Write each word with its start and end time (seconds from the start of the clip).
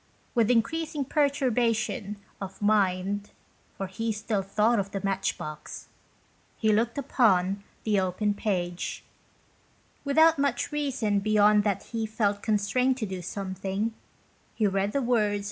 With 0.33 0.49
increasing 0.49 1.05
pertur 1.05 1.51
bation 1.51 2.15
of 2.41 2.59
mind 2.59 3.29
(for 3.77 3.85
he 3.85 4.11
still 4.11 4.41
thought 4.41 4.79
of 4.79 4.89
the 4.89 5.01
matchbox) 5.03 5.89
he 6.57 6.73
looked 6.73 6.97
upon 6.97 7.61
the 7.83 7.99
open 7.99 8.33
page. 8.33 9.03
Without 10.03 10.39
much 10.39 10.71
reason 10.71 11.19
beyond 11.19 11.63
that 11.65 11.83
he 11.83 12.07
felt 12.07 12.41
constrained 12.41 12.97
to 12.97 13.05
do 13.05 13.21
something, 13.21 13.93
he 14.55 14.65
read 14.65 14.93
the 14.93 15.03
words 15.03 15.09
26 15.09 15.09
BOWE 15.11 15.27
TO 15.29 15.29
HIS 15.33 15.37
BONE. 15.37 15.39